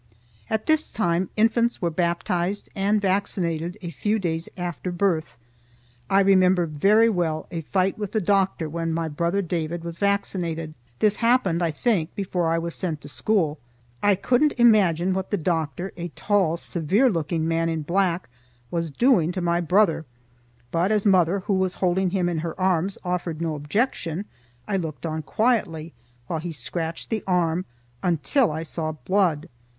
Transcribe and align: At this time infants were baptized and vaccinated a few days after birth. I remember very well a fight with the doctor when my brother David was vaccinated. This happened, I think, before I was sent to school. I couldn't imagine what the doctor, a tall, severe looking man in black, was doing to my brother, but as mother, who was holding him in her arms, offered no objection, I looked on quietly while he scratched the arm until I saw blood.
At 0.49 0.65
this 0.65 0.91
time 0.91 1.29
infants 1.37 1.79
were 1.79 1.91
baptized 1.91 2.69
and 2.75 2.99
vaccinated 2.99 3.77
a 3.83 3.91
few 3.91 4.17
days 4.17 4.49
after 4.57 4.91
birth. 4.91 5.35
I 6.09 6.21
remember 6.21 6.65
very 6.65 7.07
well 7.07 7.45
a 7.51 7.61
fight 7.61 7.99
with 7.99 8.11
the 8.11 8.19
doctor 8.19 8.67
when 8.67 8.93
my 8.93 9.07
brother 9.07 9.43
David 9.43 9.83
was 9.83 9.99
vaccinated. 9.99 10.73
This 10.97 11.17
happened, 11.17 11.61
I 11.61 11.69
think, 11.69 12.15
before 12.15 12.49
I 12.49 12.57
was 12.57 12.73
sent 12.73 12.99
to 13.01 13.09
school. 13.09 13.59
I 14.01 14.15
couldn't 14.15 14.53
imagine 14.57 15.13
what 15.13 15.29
the 15.29 15.37
doctor, 15.37 15.93
a 15.95 16.07
tall, 16.15 16.57
severe 16.57 17.07
looking 17.07 17.47
man 17.47 17.69
in 17.69 17.83
black, 17.83 18.27
was 18.71 18.89
doing 18.89 19.31
to 19.33 19.39
my 19.41 19.61
brother, 19.61 20.07
but 20.71 20.91
as 20.91 21.05
mother, 21.05 21.41
who 21.41 21.53
was 21.53 21.75
holding 21.75 22.09
him 22.09 22.27
in 22.27 22.39
her 22.39 22.59
arms, 22.59 22.97
offered 23.03 23.39
no 23.39 23.53
objection, 23.53 24.25
I 24.67 24.77
looked 24.77 25.05
on 25.05 25.21
quietly 25.21 25.93
while 26.25 26.39
he 26.39 26.51
scratched 26.51 27.11
the 27.11 27.23
arm 27.27 27.65
until 28.01 28.51
I 28.51 28.63
saw 28.63 28.93
blood. 28.93 29.47